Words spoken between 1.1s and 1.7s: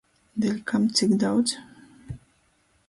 daudz?